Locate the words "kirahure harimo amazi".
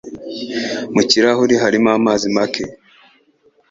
1.09-2.25